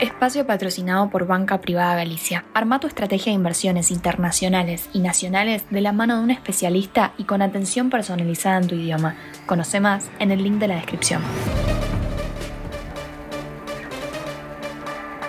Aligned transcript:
Espacio 0.00 0.46
patrocinado 0.46 1.08
por 1.08 1.26
Banca 1.26 1.62
Privada 1.62 1.96
Galicia. 1.96 2.44
Arma 2.52 2.80
tu 2.80 2.86
estrategia 2.86 3.32
de 3.32 3.36
inversiones 3.36 3.90
internacionales 3.90 4.90
y 4.92 4.98
nacionales 4.98 5.64
de 5.70 5.80
la 5.80 5.92
mano 5.92 6.18
de 6.18 6.22
un 6.22 6.30
especialista 6.30 7.14
y 7.16 7.24
con 7.24 7.40
atención 7.40 7.88
personalizada 7.88 8.58
en 8.58 8.66
tu 8.66 8.74
idioma. 8.74 9.16
Conoce 9.46 9.80
más 9.80 10.10
en 10.18 10.32
el 10.32 10.42
link 10.42 10.58
de 10.58 10.68
la 10.68 10.74
descripción. 10.74 11.22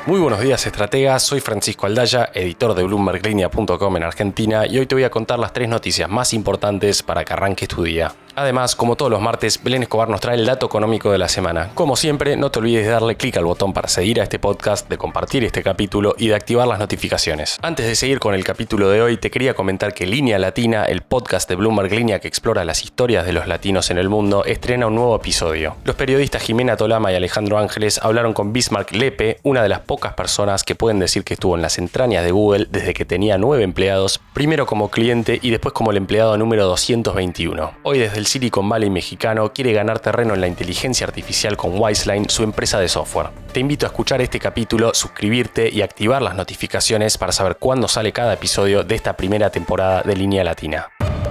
Muy 0.08 0.22
buenos 0.22 0.40
días, 0.40 0.66
estrategas. 0.66 1.22
Soy 1.22 1.42
Francisco 1.42 1.86
Aldaya, 1.86 2.30
editor 2.34 2.74
de 2.76 2.84
BloombergLinea.com 2.86 3.98
en 3.98 4.04
Argentina, 4.04 4.66
y 4.66 4.80
hoy 4.80 4.86
te 4.86 4.96
voy 4.96 5.04
a 5.04 5.10
contar 5.10 5.38
las 5.38 5.52
tres 5.52 5.68
noticias 5.68 6.10
más 6.10 6.34
importantes 6.34 7.04
para 7.04 7.26
que 7.26 7.34
arranques 7.34 7.68
tu 7.68 7.84
día. 7.84 8.16
Además, 8.34 8.76
como 8.76 8.96
todos 8.96 9.10
los 9.10 9.20
martes, 9.20 9.62
Belén 9.64 9.82
Escobar 9.82 10.10
nos 10.10 10.22
trae 10.22 10.36
el 10.36 10.46
dato 10.46 10.68
económico 10.68 11.12
de 11.12 11.18
la 11.18 11.28
semana. 11.28 11.72
Como 11.74 11.96
siempre, 11.96 12.38
no 12.38 12.52
te 12.52 12.60
olvides 12.60 12.86
de 12.86 12.92
darle 12.92 13.18
clic 13.18 13.36
al 13.36 13.46
botón 13.46 13.74
para 13.74 13.88
seguir 13.88 14.22
a 14.22 14.24
este 14.24 14.38
podcast, 14.38 14.88
de 14.88 14.98
compartir 15.00 15.44
este 15.44 15.64
capítulo 15.64 16.14
y 16.20 16.28
de 16.28 16.36
activar 16.36 16.68
las 16.68 16.78
notificaciones. 16.78 17.58
Antes 17.64 17.88
de 17.88 17.96
seguir 17.96 18.20
con 18.20 18.36
el 18.36 18.44
capítulo 18.44 18.90
de 18.90 19.02
hoy, 19.02 19.18
te 19.18 19.32
quería 19.32 19.56
comentar 19.56 19.96
que 19.96 20.06
Línea 20.06 20.38
Latina, 20.38 20.86
el 20.86 21.02
podcast 21.02 21.50
de 21.50 21.56
Bloomberg 21.56 21.92
Línea 21.92 22.20
que 22.20 22.28
explora 22.28 22.64
las 22.64 22.84
historias 22.84 23.26
de 23.26 23.34
los 23.34 23.48
latinos 23.48 23.90
en 23.90 23.98
el 23.98 24.08
mundo, 24.08 24.46
estrena 24.46 24.86
un 24.86 24.94
nuevo 24.94 25.16
episodio. 25.16 25.76
Los 25.84 25.96
periodistas 25.96 26.44
Jimena 26.44 26.78
Tolama 26.78 27.12
y 27.12 27.16
Alejandro 27.16 27.58
Ángeles 27.58 28.00
hablaron 28.04 28.34
con 28.34 28.54
Bismarck 28.54 28.92
Lepe, 28.92 29.40
una 29.42 29.64
de 29.64 29.70
las 29.70 29.80
pocas 29.80 29.97
personas 30.00 30.64
que 30.64 30.76
pueden 30.76 31.00
decir 31.00 31.24
que 31.24 31.34
estuvo 31.34 31.56
en 31.56 31.62
las 31.62 31.78
entrañas 31.78 32.24
de 32.24 32.32
Google 32.32 32.68
desde 32.70 32.94
que 32.94 33.06
tenía 33.06 33.38
nueve 33.38 33.64
empleados, 33.64 34.20
primero 34.34 34.66
como 34.66 34.90
cliente 34.90 35.40
y 35.42 35.50
después 35.50 35.74
como 35.74 35.92
el 35.92 35.98
empleado 35.98 36.38
número 36.38 36.66
221. 36.66 37.74
Hoy 37.84 38.00
desde 38.00 38.18
el 38.18 38.28
Silicon 38.28 38.70
Valley 38.70 38.90
mexicano 38.90 39.52
quiere 39.54 39.74
ganar 39.74 40.00
terreno 40.00 40.34
en 40.34 40.42
la 40.42 40.48
inteligencia 40.48 41.06
artificial 41.08 41.58
con 41.58 41.80
Wiseline, 41.80 42.30
su 42.30 42.44
empresa 42.44 42.80
de 42.80 42.88
software. 42.88 43.30
Te 43.52 43.60
invito 43.60 43.86
a 43.86 43.90
escuchar 43.90 44.22
este 44.22 44.40
capítulo, 44.40 44.94
suscribirte 44.94 45.70
y 45.70 45.82
activar 45.82 46.22
las 46.22 46.36
notificaciones 46.36 47.18
para 47.18 47.32
saber 47.32 47.58
cuándo 47.58 47.88
sale 47.88 48.12
cada 48.12 48.34
episodio 48.34 48.84
de 48.84 48.96
esta 48.96 49.18
primera 49.18 49.50
temporada 49.50 50.04
de 50.04 50.16
Línea 50.16 50.44
Latina. 50.44 50.90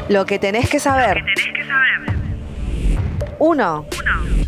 Lo 0.08 0.24
que 0.24 0.38
tenés 0.38 0.68
que 0.70 0.78
saber. 0.78 1.24
1. 3.38 3.86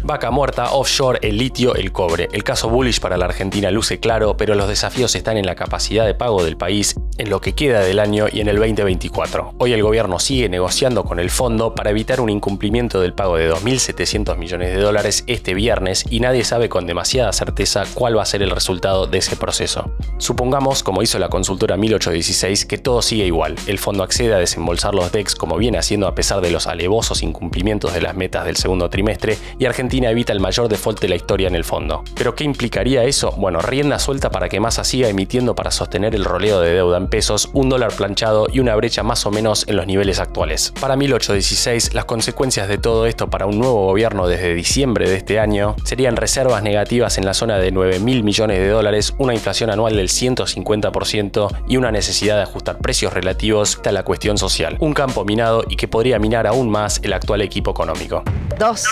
Vaca 0.03 0.31
muerta, 0.31 0.73
offshore, 0.73 1.19
el 1.23 1.37
litio, 1.37 1.75
el 1.75 1.93
cobre. 1.93 2.29
El 2.33 2.45
caso 2.45 2.69
bullish 2.69 3.01
para 3.01 3.17
la 3.17 3.27
Argentina 3.27 3.71
luce 3.71 4.01
claro, 4.01 4.37
pero 4.37 4.55
los 4.55 4.69
desafíos 4.69 5.15
están 5.15 5.37
en 5.37 5.47
la 5.47 5.55
capacidad 5.55 6.07
de 6.07 6.15
pago 6.15 6.45
del 6.45 6.57
país, 6.57 6.95
en 7.19 7.31
lo 7.31 7.41
que 7.41 7.55
queda 7.55 7.81
del 7.81 7.99
año 7.99 8.27
y 8.33 8.41
en 8.41 8.49
el 8.49 8.57
2024. 8.57 9.55
Hoy 9.59 9.73
el 9.73 9.83
gobierno 9.83 10.19
sigue 10.19 10.49
negociando 10.49 11.05
con 11.05 11.19
el 11.19 11.31
fondo 11.31 11.75
para 11.75 11.91
evitar 11.91 12.21
un 12.21 12.31
incumplimiento 12.31 13.01
del 13.01 13.13
pago 13.13 13.37
de 13.37 13.53
2.700 13.53 14.37
millones 14.37 14.75
de 14.75 14.81
dólares 14.81 15.25
este 15.27 15.55
viernes 15.55 16.05
y 16.09 16.21
nadie 16.21 16.45
sabe 16.45 16.69
con 16.69 16.87
demasiada 16.87 17.33
certeza 17.33 17.85
cuál 17.95 18.17
va 18.17 18.23
a 18.23 18.27
ser 18.27 18.43
el 18.43 18.51
resultado 18.51 19.07
de 19.07 19.19
ese 19.19 19.37
proceso. 19.37 19.91
Supongamos, 20.19 20.83
como 20.83 21.03
hizo 21.03 21.19
la 21.19 21.29
consultora 21.29 21.77
1816, 21.77 22.65
que 22.67 22.79
todo 22.79 23.03
sigue 23.03 23.27
igual. 23.27 23.57
El 23.67 23.79
fondo 23.79 24.05
accede 24.05 24.35
a 24.35 24.39
desembolsar 24.39 24.95
los 24.95 25.13
DEX 25.13 25.35
como 25.35 25.59
viene 25.59 25.79
haciendo 25.79 26.07
a 26.07 26.15
pesar 26.15 26.41
de 26.41 26.51
los 26.51 26.67
alevosos 26.67 27.23
incumplimientos 27.23 27.93
de 27.93 28.01
las 28.01 28.17
metas 28.17 28.45
del 28.45 28.57
segundo 28.57 28.89
trimestre 28.91 29.37
y 29.59 29.65
Argentina 29.65 30.11
evita 30.11 30.33
el 30.33 30.41
mayor 30.41 30.69
default 30.69 31.01
de 31.01 31.09
la 31.09 31.17
historia 31.17 31.49
en 31.49 31.55
el 31.55 31.65
fondo. 31.65 32.05
¿Pero 32.15 32.35
qué 32.35 32.45
implicaría 32.45 33.05
eso? 33.05 33.33
Bueno, 33.33 33.61
rienda 33.61 33.99
suelta 33.99 34.31
para 34.31 34.49
que 34.49 34.61
Massa 34.61 34.85
siga 34.85 35.09
emitiendo 35.09 35.55
para 35.55 35.71
sostener 35.71 36.15
el 36.15 36.25
roleo 36.25 36.61
de 36.61 36.73
deuda 36.73 36.97
en 36.99 37.08
pesos, 37.09 37.51
un 37.53 37.69
dólar 37.69 37.93
planchado 37.93 38.47
y 38.53 38.61
una 38.61 38.77
brecha 38.77 39.03
más 39.03 39.27
o 39.27 39.31
menos 39.31 39.65
en 39.67 39.77
los 39.77 39.87
niveles 39.87 40.21
actuales. 40.21 40.73
Para 40.81 40.97
1816, 40.97 41.95
las 41.95 42.05
consecuencias 42.05 42.69
de 42.69 42.79
todo 42.79 43.07
esto 43.07 43.29
para 43.29 43.47
un 43.47 43.59
nuevo 43.59 43.87
gobierno 43.87 44.29
desde 44.29 44.55
diciembre 44.55 45.09
de 45.09 45.17
este 45.17 45.41
año 45.41 45.75
serían 45.85 46.17
reservas 46.17 46.63
negativas 46.63 47.19
en 47.19 47.27
la 47.27 47.35
zona 47.35 47.59
de 47.59 47.73
9 47.73 47.99
mil 47.99 48.23
millones 48.23 48.59
de 48.59 48.69
dólares, 48.69 49.15
una 49.19 49.35
inflación 49.35 49.71
anual 49.71 49.97
del 49.97 50.09
150% 50.09 51.65
y 51.69 51.77
una 51.77 51.91
necesidad 51.91 52.37
de 52.37 52.43
ajustar 52.43 52.79
precios 52.79 53.13
relativos 53.13 53.81
a 53.85 53.93
la 53.93 54.05
cuestión 54.05 54.39
social. 54.39 54.77
Un 54.81 54.93
campo 54.93 55.25
minado 55.25 55.65
y 55.69 55.77
que 55.77 55.89
podría 55.89 56.19
minar 56.19 56.47
aún 56.47 56.69
más 56.69 57.01
el 57.03 57.13
actual 57.13 57.41
equipo 57.41 57.71
económico. 57.71 58.23
2. 58.59 58.85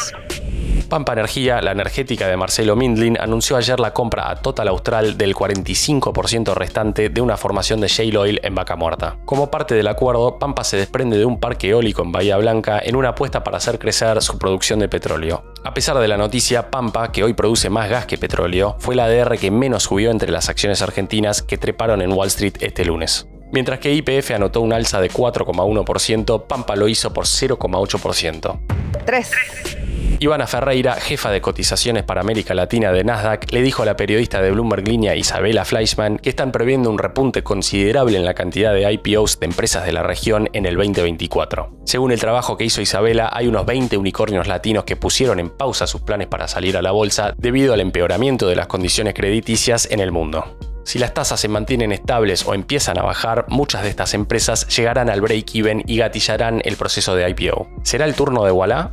Pampa 0.89 1.15
Energía, 1.15 1.61
la 1.63 1.73
energética 1.73 2.29
de 2.29 2.37
Marcelo 2.37 2.77
Mindlin, 2.77 3.19
anunció 3.21 3.57
ayer 3.57 3.81
la 3.81 3.93
compra 3.93 4.31
a 4.31 4.37
Total 4.37 4.69
Austral 4.69 5.19
del 5.19 5.35
45% 5.35 6.55
restante 6.55 7.09
de 7.09 7.21
una 7.21 7.37
formación 7.37 7.81
de 7.81 7.89
oil 8.15 8.39
en 8.43 8.55
Vaca 8.55 8.77
Muerta. 8.77 9.17
Como 9.25 9.51
parte 9.51 9.75
del 9.75 9.89
acuerdo, 9.89 10.39
Pampa 10.39 10.65
se 10.65 10.77
desprende 10.77 11.17
de 11.17 11.25
un 11.25 11.41
parque 11.41 11.71
eólico 11.71 12.03
en 12.03 12.13
Bahía 12.13 12.37
Blanca 12.37 12.79
en 12.85 12.95
una 12.95 13.09
apuesta 13.09 13.43
para 13.43 13.57
hacer 13.57 13.79
crecer 13.79 14.21
su 14.21 14.39
producción 14.39 14.81
de 14.81 14.91
petróleo. 14.91 15.55
A 15.65 15.73
pesar 15.73 15.99
de 15.99 16.09
la 16.09 16.19
noticia, 16.19 16.71
Pampa, 16.71 17.11
que 17.11 17.25
hoy 17.25 17.33
produce 17.33 17.71
más 17.71 17.89
gas 17.89 18.05
que 18.05 18.19
petróleo, 18.19 18.77
fue 18.79 18.95
la 18.95 19.07
ADR 19.07 19.39
que 19.39 19.51
menos 19.51 19.85
subió 19.85 20.11
entre 20.11 20.31
las 20.31 20.51
acciones 20.51 20.83
argentinas 20.83 21.41
que 21.43 21.57
treparon 21.57 22.03
en 22.03 22.13
Wall 22.13 22.29
Street 22.29 22.57
este 22.61 22.85
lunes. 22.85 23.27
Mientras 23.53 23.79
que 23.79 23.95
IPF 23.95 24.33
anotó 24.33 24.61
un 24.61 24.73
alza 24.73 25.01
de 25.01 25.11
4,1%, 25.11 26.47
Pampa 26.47 26.77
lo 26.77 26.89
hizo 26.89 27.13
por 27.13 27.25
0,8%. 27.25 28.59
3. 29.07 29.76
Ivana 30.19 30.47
Ferreira, 30.47 30.95
jefa 30.95 31.31
de 31.31 31.43
cotizaciones 31.43 32.03
para 32.03 32.23
América 32.23 32.55
Latina 32.55 32.91
de 32.91 33.05
Nasdaq, 33.05 33.53
le 33.53 33.61
dijo 33.61 33.83
a 33.83 33.87
la 33.87 33.97
periodista 33.97 34.41
de 34.41 34.51
Bloomberg 34.51 34.89
Línea 34.89 35.15
Isabela 35.15 35.65
Fleischman 35.65 36.19
que 36.19 36.31
están 36.31 36.53
previendo 36.53 36.91
un 36.91 36.99
repunte 36.99 37.43
considerable 37.43 38.17
en 38.17 38.25
la 38.25 38.35
cantidad 38.35 38.73
de 38.73 38.91
IPOs 38.91 39.41
de 39.41 39.47
empresas 39.47 39.85
de 39.85 39.93
la 39.93 40.03
región 40.03 40.49
en 40.55 40.65
el 40.65 40.77
2024. 40.77 41.71
Según 41.85 42.13
el 42.13 42.21
trabajo 42.21 42.57
que 42.57 42.65
hizo 42.65 42.81
Isabela, 42.81 43.29
hay 43.33 43.47
unos 43.47 43.67
20 43.67 43.99
unicornios 43.99 44.47
latinos 44.47 44.85
que 44.85 44.97
pusieron 44.97 45.39
en 45.39 45.51
pausa 45.51 45.87
sus 45.87 46.01
planes 46.01 46.29
para 46.29 46.49
salir 46.49 46.77
a 46.77 46.83
la 46.83 46.93
bolsa 46.93 47.35
debido 47.37 47.75
al 47.75 47.81
empeoramiento 47.81 48.49
de 48.49 48.57
las 48.57 48.69
condiciones 48.69 49.15
crediticias 49.15 49.87
en 49.91 50.01
el 50.01 50.13
mundo. 50.13 50.57
Si 50.87 51.01
las 51.01 51.15
tasas 51.15 51.41
se 51.41 51.49
mantienen 51.49 51.91
estables 51.91 52.47
o 52.47 52.55
empiezan 52.55 52.97
a 52.97 53.03
bajar, 53.03 53.45
muchas 53.49 53.83
de 53.83 53.89
estas 53.89 54.15
empresas 54.15 54.69
llegarán 54.69 55.11
al 55.11 55.21
break-even 55.21 55.83
y 55.85 55.97
gatillarán 55.97 56.63
el 56.65 56.77
proceso 56.77 57.17
de 57.17 57.29
IPO. 57.29 57.69
¿Será 57.83 58.05
el 58.05 58.15
turno 58.15 58.45
de 58.45 58.53
Walla? 58.53 58.93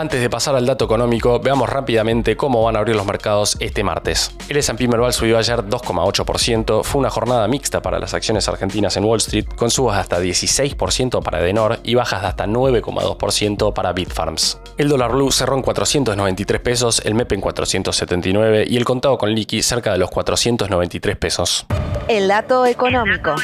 Antes 0.00 0.22
de 0.22 0.30
pasar 0.30 0.56
al 0.56 0.64
dato 0.64 0.86
económico, 0.86 1.40
veamos 1.40 1.68
rápidamente 1.68 2.34
cómo 2.34 2.62
van 2.62 2.74
a 2.74 2.78
abrir 2.78 2.96
los 2.96 3.04
mercados 3.04 3.58
este 3.60 3.84
martes. 3.84 4.34
El 4.48 4.56
S&P 4.56 4.88
Merval 4.88 5.12
subió 5.12 5.36
ayer 5.36 5.58
2,8%, 5.58 6.82
fue 6.84 7.00
una 7.00 7.10
jornada 7.10 7.46
mixta 7.48 7.82
para 7.82 7.98
las 7.98 8.14
acciones 8.14 8.48
argentinas 8.48 8.96
en 8.96 9.04
Wall 9.04 9.18
Street, 9.18 9.44
con 9.56 9.70
subas 9.70 9.96
de 9.96 10.00
hasta 10.00 10.18
16% 10.18 11.22
para 11.22 11.40
Edenor 11.40 11.80
y 11.82 11.96
bajas 11.96 12.22
de 12.22 12.28
hasta 12.28 12.46
9,2% 12.46 13.74
para 13.74 13.92
Bitfarms. 13.92 14.58
El 14.78 14.88
dólar 14.88 15.12
blue 15.12 15.30
cerró 15.32 15.56
en 15.56 15.62
493 15.62 16.60
pesos, 16.62 17.02
el 17.04 17.14
MEP 17.14 17.32
en 17.32 17.42
479 17.42 18.64
y 18.66 18.78
el 18.78 18.86
contado 18.86 19.18
con 19.18 19.34
liqui 19.34 19.62
cerca 19.62 19.92
de 19.92 19.98
los 19.98 20.10
493 20.10 21.16
pesos. 21.18 21.66
El 22.08 22.26
dato 22.26 22.64
económico. 22.64 23.34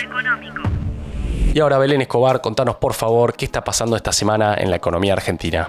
Y 1.53 1.61
ahora 1.61 1.77
Belén 1.77 2.01
Escobar, 2.01 2.41
contanos 2.41 2.77
por 2.77 2.95
favor 2.95 3.35
qué 3.35 3.45
está 3.45 3.63
pasando 3.63 3.95
esta 3.95 4.13
semana 4.13 4.55
en 4.55 4.71
la 4.71 4.77
economía 4.77 5.13
argentina. 5.13 5.69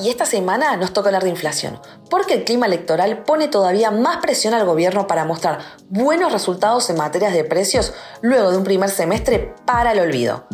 Y 0.00 0.10
esta 0.10 0.26
semana 0.26 0.76
nos 0.76 0.92
toca 0.92 1.08
hablar 1.08 1.24
de 1.24 1.30
inflación, 1.30 1.80
porque 2.08 2.34
el 2.34 2.44
clima 2.44 2.66
electoral 2.66 3.24
pone 3.24 3.48
todavía 3.48 3.90
más 3.90 4.18
presión 4.18 4.54
al 4.54 4.64
gobierno 4.64 5.08
para 5.08 5.24
mostrar 5.24 5.58
buenos 5.88 6.32
resultados 6.32 6.88
en 6.88 6.96
materias 6.96 7.32
de 7.32 7.42
precios 7.42 7.92
luego 8.20 8.52
de 8.52 8.58
un 8.58 8.64
primer 8.64 8.90
semestre 8.90 9.54
para 9.66 9.92
el 9.92 9.98
olvido. 9.98 10.46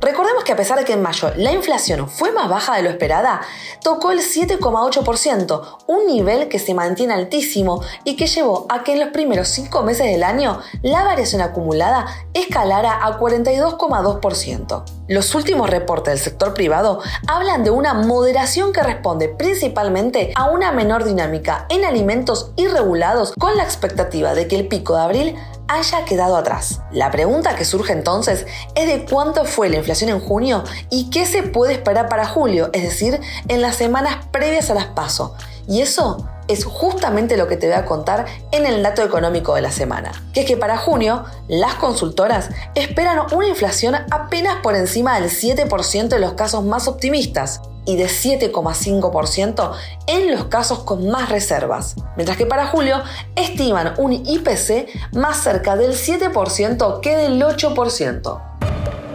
Recordemos 0.00 0.44
que 0.44 0.52
a 0.52 0.56
pesar 0.56 0.78
de 0.78 0.84
que 0.84 0.92
en 0.92 1.02
mayo 1.02 1.30
la 1.36 1.52
inflación 1.52 2.08
fue 2.08 2.32
más 2.32 2.48
baja 2.48 2.76
de 2.76 2.82
lo 2.82 2.90
esperada, 2.90 3.40
tocó 3.82 4.12
el 4.12 4.20
7,8%, 4.20 5.78
un 5.86 6.06
nivel 6.06 6.48
que 6.48 6.58
se 6.58 6.74
mantiene 6.74 7.14
altísimo 7.14 7.82
y 8.04 8.16
que 8.16 8.26
llevó 8.26 8.66
a 8.68 8.82
que 8.82 8.92
en 8.92 9.00
los 9.00 9.08
primeros 9.10 9.48
5 9.48 9.82
meses 9.82 10.06
del 10.06 10.22
año 10.22 10.60
la 10.82 11.04
variación 11.04 11.40
acumulada 11.40 12.06
escalara 12.34 13.04
a 13.04 13.18
42,2%. 13.18 14.84
Los 15.06 15.34
últimos 15.34 15.68
reportes 15.68 16.14
del 16.14 16.22
sector 16.22 16.54
privado 16.54 17.00
hablan 17.26 17.62
de 17.62 17.70
una 17.70 17.92
moderación 17.92 18.72
que 18.72 18.82
responde 18.82 19.28
principalmente 19.28 20.32
a 20.34 20.48
una 20.50 20.72
menor 20.72 21.04
dinámica 21.04 21.66
en 21.68 21.84
alimentos 21.84 22.52
irregulados 22.56 23.32
con 23.38 23.56
la 23.56 23.64
expectativa 23.64 24.34
de 24.34 24.48
que 24.48 24.56
el 24.56 24.66
pico 24.66 24.96
de 24.96 25.02
abril 25.02 25.36
haya 25.68 26.04
quedado 26.04 26.36
atrás. 26.36 26.80
La 26.90 27.10
pregunta 27.10 27.56
que 27.56 27.64
surge 27.64 27.92
entonces 27.92 28.46
es 28.74 28.86
de 28.86 29.04
cuánto 29.04 29.44
fue 29.44 29.68
la 29.68 29.76
inflación 29.76 30.10
en 30.10 30.20
junio 30.20 30.64
y 30.90 31.10
qué 31.10 31.26
se 31.26 31.42
puede 31.42 31.72
esperar 31.72 32.08
para 32.08 32.26
julio, 32.26 32.70
es 32.72 32.82
decir, 32.82 33.20
en 33.48 33.62
las 33.62 33.76
semanas 33.76 34.26
previas 34.30 34.70
a 34.70 34.74
las 34.74 34.86
PASO. 34.86 35.34
Y 35.66 35.80
eso 35.80 36.28
es 36.46 36.64
justamente 36.64 37.36
lo 37.36 37.48
que 37.48 37.56
te 37.56 37.66
voy 37.66 37.76
a 37.76 37.86
contar 37.86 38.26
en 38.52 38.66
el 38.66 38.82
dato 38.82 39.02
económico 39.02 39.54
de 39.54 39.62
la 39.62 39.70
semana, 39.70 40.12
que 40.34 40.40
es 40.40 40.46
que 40.46 40.56
para 40.56 40.76
junio 40.76 41.24
las 41.48 41.74
consultoras 41.76 42.50
esperan 42.74 43.18
una 43.32 43.48
inflación 43.48 43.94
apenas 44.10 44.56
por 44.62 44.74
encima 44.74 45.18
del 45.18 45.30
7% 45.30 46.08
de 46.08 46.18
los 46.18 46.34
casos 46.34 46.64
más 46.64 46.86
optimistas 46.86 47.62
y 47.86 47.96
de 47.96 48.06
7,5% 48.06 49.72
en 50.06 50.30
los 50.30 50.44
casos 50.46 50.80
con 50.80 51.08
más 51.08 51.28
reservas, 51.28 51.96
mientras 52.16 52.36
que 52.36 52.46
para 52.46 52.66
julio 52.66 53.02
estiman 53.36 53.94
un 53.98 54.12
IPC 54.12 55.14
más 55.14 55.42
cerca 55.42 55.76
del 55.76 55.92
7% 55.92 57.00
que 57.00 57.16
del 57.16 57.40
8%. 57.42 58.42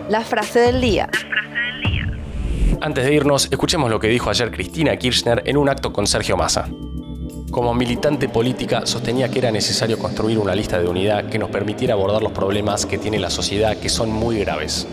La 0.09 0.21
frase 0.21 0.59
del 0.59 0.81
día. 0.81 1.09
Antes 2.81 3.05
de 3.05 3.13
irnos, 3.13 3.47
escuchemos 3.51 3.89
lo 3.89 3.99
que 3.99 4.07
dijo 4.07 4.29
ayer 4.29 4.51
Cristina 4.51 4.95
Kirchner 4.95 5.43
en 5.45 5.57
un 5.57 5.67
acto 5.67 5.91
con 5.91 6.07
Sergio 6.07 6.37
Massa. 6.37 6.69
Como 7.51 7.73
militante 7.73 8.29
política 8.29 8.85
sostenía 8.85 9.29
que 9.29 9.39
era 9.39 9.51
necesario 9.51 9.97
construir 9.97 10.37
una 10.37 10.55
lista 10.55 10.79
de 10.79 10.87
unidad 10.87 11.29
que 11.29 11.39
nos 11.39 11.49
permitiera 11.49 11.95
abordar 11.95 12.21
los 12.21 12.31
problemas 12.31 12.85
que 12.85 12.97
tiene 12.97 13.19
la 13.19 13.29
sociedad 13.29 13.75
que 13.77 13.89
son 13.89 14.11
muy 14.11 14.39
graves. 14.39 14.87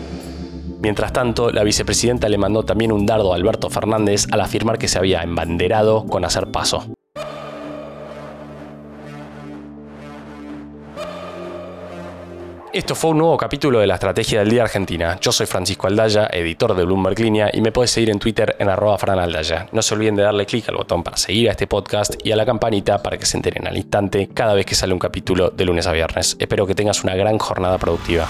Mientras 0.87 1.11
tanto, 1.11 1.51
la 1.51 1.65
vicepresidenta 1.65 2.29
le 2.29 2.37
mandó 2.37 2.63
también 2.63 2.93
un 2.93 3.05
dardo 3.05 3.33
a 3.33 3.35
Alberto 3.35 3.69
Fernández 3.69 4.25
al 4.31 4.39
afirmar 4.39 4.77
que 4.77 4.87
se 4.87 4.97
había 4.97 5.21
embanderado 5.21 6.05
con 6.05 6.23
hacer 6.23 6.47
paso. 6.47 6.85
Esto 12.71 12.95
fue 12.95 13.11
un 13.11 13.17
nuevo 13.17 13.35
capítulo 13.35 13.79
de 13.79 13.87
la 13.87 13.95
Estrategia 13.95 14.39
del 14.39 14.49
Día 14.49 14.63
Argentina. 14.63 15.17
Yo 15.19 15.33
soy 15.33 15.45
Francisco 15.45 15.87
Aldaya, 15.87 16.29
editor 16.31 16.73
de 16.73 16.85
Bloomberg 16.85 17.19
Línea, 17.19 17.49
y 17.51 17.59
me 17.59 17.73
puedes 17.73 17.91
seguir 17.91 18.09
en 18.09 18.19
Twitter 18.19 18.55
en 18.57 18.69
arroba 18.69 18.97
franaldaya. 18.97 19.67
No 19.73 19.81
se 19.81 19.93
olviden 19.93 20.15
de 20.15 20.23
darle 20.23 20.45
clic 20.45 20.69
al 20.69 20.77
botón 20.77 21.03
para 21.03 21.17
seguir 21.17 21.49
a 21.49 21.51
este 21.51 21.67
podcast 21.67 22.15
y 22.23 22.31
a 22.31 22.37
la 22.37 22.45
campanita 22.45 23.03
para 23.03 23.17
que 23.17 23.25
se 23.25 23.35
enteren 23.35 23.67
al 23.67 23.75
instante 23.75 24.29
cada 24.33 24.53
vez 24.53 24.65
que 24.65 24.75
sale 24.75 24.93
un 24.93 24.99
capítulo 24.99 25.49
de 25.49 25.65
lunes 25.65 25.85
a 25.85 25.91
viernes. 25.91 26.37
Espero 26.39 26.65
que 26.65 26.75
tengas 26.75 27.03
una 27.03 27.13
gran 27.13 27.37
jornada 27.39 27.77
productiva. 27.77 28.29